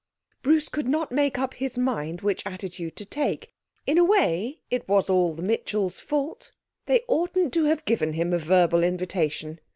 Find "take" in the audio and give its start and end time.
3.05-3.53